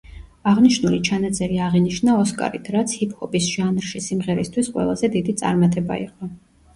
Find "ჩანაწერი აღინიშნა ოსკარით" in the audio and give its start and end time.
1.09-2.69